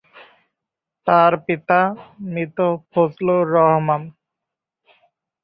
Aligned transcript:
তার 1.07 1.33
পিতা 1.45 1.79
মৃত 2.25 2.57
ফজলুর 2.91 3.43
রহমান। 3.55 4.01